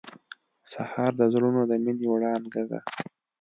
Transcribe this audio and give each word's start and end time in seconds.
سهار 0.71 1.11
د 1.19 1.21
زړونو 1.33 1.61
د 1.69 1.71
مینې 1.83 2.07
وړانګه 2.11 2.63
ده. 2.71 2.79